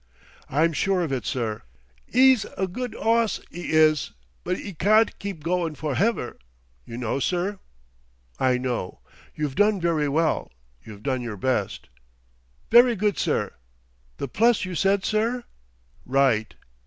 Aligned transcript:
"I'm 0.49 0.73
sure 0.73 1.03
of 1.03 1.11
it, 1.11 1.27
sir. 1.27 1.61
'E's 2.11 2.47
a 2.57 2.65
good 2.67 2.95
'oss, 2.95 3.39
'e 3.53 3.69
is, 3.69 4.13
but 4.43 4.57
'e 4.57 4.73
carn't 4.73 5.19
keep 5.19 5.43
goin' 5.43 5.75
for 5.75 5.93
hever, 5.93 6.39
you 6.87 6.97
know, 6.97 7.19
sir." 7.19 7.59
"I 8.39 8.57
know. 8.57 9.01
You've 9.35 9.53
done 9.53 9.79
very 9.79 10.09
well; 10.09 10.51
you've 10.83 11.03
done 11.03 11.21
your 11.21 11.37
best." 11.37 11.87
"Very 12.71 12.95
good, 12.95 13.19
sir. 13.19 13.53
The 14.17 14.27
Pless, 14.27 14.65
you 14.65 14.73
said, 14.73 15.05
sir? 15.05 15.43
Right." 16.07 16.55